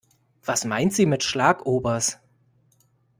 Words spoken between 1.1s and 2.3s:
Schlagobers?